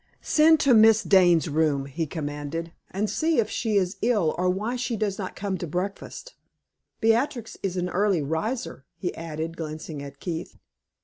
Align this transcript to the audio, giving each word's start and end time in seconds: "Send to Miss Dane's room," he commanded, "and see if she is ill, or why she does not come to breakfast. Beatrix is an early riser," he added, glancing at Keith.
"Send 0.23 0.59
to 0.61 0.73
Miss 0.73 1.03
Dane's 1.03 1.47
room," 1.47 1.85
he 1.85 2.07
commanded, 2.07 2.73
"and 2.89 3.07
see 3.07 3.37
if 3.37 3.51
she 3.51 3.75
is 3.75 3.97
ill, 4.01 4.33
or 4.35 4.49
why 4.49 4.75
she 4.75 4.97
does 4.97 5.19
not 5.19 5.35
come 5.35 5.59
to 5.59 5.67
breakfast. 5.67 6.33
Beatrix 7.01 7.55
is 7.61 7.77
an 7.77 7.87
early 7.87 8.23
riser," 8.23 8.87
he 8.97 9.13
added, 9.13 9.55
glancing 9.55 10.01
at 10.01 10.19
Keith. 10.19 10.57